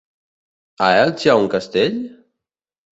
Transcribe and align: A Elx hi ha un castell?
A 0.85 0.87
Elx 1.03 1.27
hi 1.29 1.31
ha 1.33 1.37
un 1.43 1.47
castell? 1.57 2.05